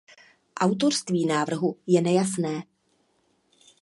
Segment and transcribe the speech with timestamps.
[0.59, 2.63] Autorství návrhu je nejasné.